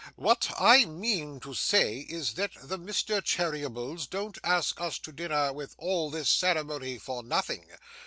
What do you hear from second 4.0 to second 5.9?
don't ask us to dinner with